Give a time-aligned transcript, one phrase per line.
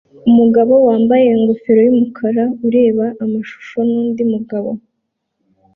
[0.29, 4.71] Umugabo wambaye ingofero yumukara ureba amashusho nundi mugabo